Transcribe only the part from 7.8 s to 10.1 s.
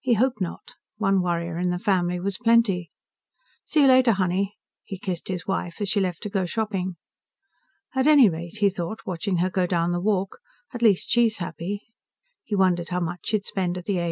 At any rate, he thought, watching her go down the